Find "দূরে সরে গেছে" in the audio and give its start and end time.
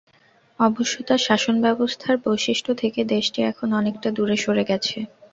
4.11-4.97